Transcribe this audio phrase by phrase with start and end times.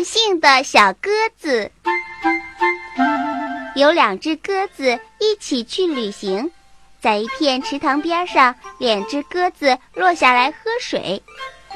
[0.00, 1.70] 任性的小鸽子。
[3.74, 6.50] 有两只鸽子一起去旅行，
[7.02, 11.22] 在一片池塘边上，两只鸽子落下来喝水。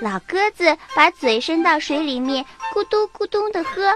[0.00, 2.42] 老鸽子把嘴伸到水里面，
[2.72, 3.94] 咕嘟咕嘟的喝。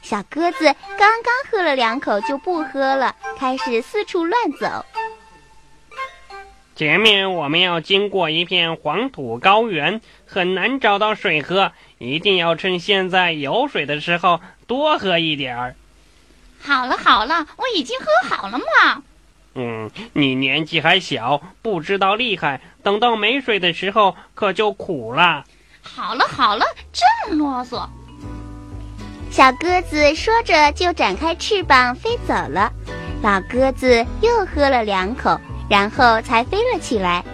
[0.00, 0.64] 小鸽子
[0.96, 4.82] 刚刚喝了两口就不喝了，开始四处乱走。
[6.78, 15.74] 前面我们要经过一片黄土高原，很难找到水喝，一定要趁现在有水的时候多喝一点儿。
[16.62, 19.02] 好了好了，我已经喝好了嘛。
[19.56, 25.44] 嗯，你年纪还小，不知道厉害，等到没水的时候可就苦了。
[25.82, 27.88] 好了好了，真啰嗦。
[29.32, 32.72] 小鸽子说着就展开翅膀飞走了。
[33.20, 37.24] 老鸽子又喝了两口，然后才飞了起来。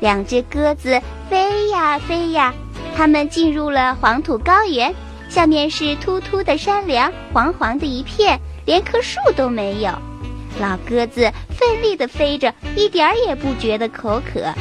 [0.00, 1.00] 两只鸽子
[1.30, 2.52] 飞呀飞呀，
[2.96, 4.94] 它们进入了黄土高原，
[5.28, 9.90] 下面是秃秃的山梁，黄黄的一片，连棵树都没有。
[10.60, 14.52] 老鸽子奋力地飞着，一点儿也不觉得口渴。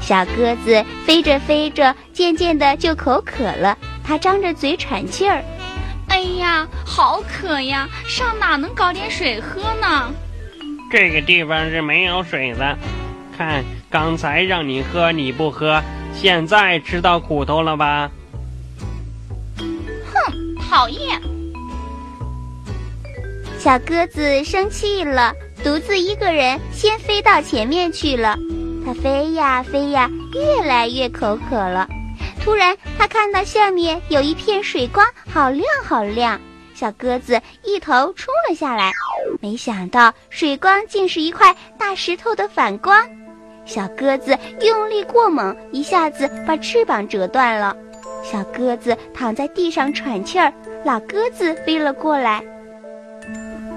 [0.00, 5.42] 小鸽子飞着飞着，渐渐的就口渴了，它张着嘴喘气儿。
[6.08, 7.88] 哎呀，好渴呀！
[8.06, 10.12] 上哪能搞点水喝呢？
[10.92, 12.76] 这个地方是没有水的。
[13.34, 18.10] 看，刚才让你喝你不喝，现在吃到苦头了吧？
[19.56, 21.18] 哼，讨厌！
[23.58, 25.32] 小鸽子生气了，
[25.64, 28.36] 独自一个人先飞到前面去了。
[28.84, 31.88] 它飞呀飞呀，越来越口渴了。
[32.44, 36.38] 突然，它看到下面有一片水光，好亮好亮。
[36.74, 38.92] 小鸽子一头冲了下来，
[39.40, 43.04] 没想到水光竟是一块大石头的反光。
[43.64, 47.76] 小鸽子用力过猛，一下子把翅膀折断了。
[48.24, 50.52] 小鸽子躺在地上喘气儿。
[50.84, 52.42] 老鸽子飞了过来。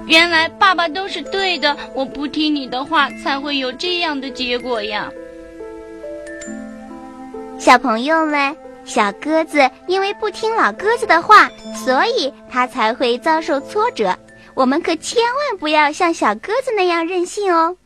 [0.08, 5.08] 原来爸爸都是对的，我不听你的话，才会有这样的结果呀。
[7.58, 14.16] 小朋友们，小鸽子因为不听老鸽子的话，所以它才会遭受挫折。
[14.56, 17.76] 我们可千万不要像小鸽子那样任性哦。